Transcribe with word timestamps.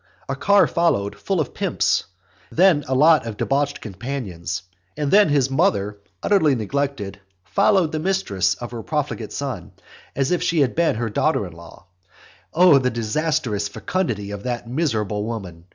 A 0.27 0.35
car 0.35 0.65
followed 0.65 1.15
full 1.15 1.39
of 1.39 1.53
pimps; 1.53 2.05
then 2.51 2.83
a 2.87 2.95
lot 2.95 3.27
of 3.27 3.37
debauched 3.37 3.81
companions; 3.81 4.63
and 4.97 5.11
then 5.11 5.29
his 5.29 5.51
mother, 5.51 5.99
utterly 6.23 6.55
neglected, 6.55 7.19
followed 7.45 7.91
the 7.91 7.99
mistress 7.99 8.55
of 8.55 8.71
her 8.71 8.81
profligate 8.81 9.31
son, 9.31 9.73
as 10.15 10.31
if 10.31 10.41
she 10.41 10.61
had 10.61 10.73
been 10.73 10.95
her 10.95 11.11
daughter 11.11 11.45
in 11.45 11.53
law. 11.53 11.85
O 12.51 12.79
the 12.79 12.89
disastrous 12.89 13.67
fecundity 13.67 14.31
of 14.31 14.41
that 14.41 14.67
miserable 14.67 15.23
woman! 15.23 15.65